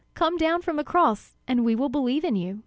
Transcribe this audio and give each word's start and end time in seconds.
Come 0.15 0.35
down 0.35 0.63
from 0.63 0.77
the 0.77 0.83
cross, 0.83 1.35
and 1.47 1.63
we 1.63 1.75
will 1.75 1.87
believe 1.87 2.23
in 2.23 2.35
you!" 2.35 2.59